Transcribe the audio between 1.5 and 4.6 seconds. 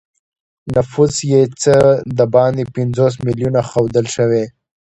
څه د باندې پنځوس میلیونه ښودل شوی.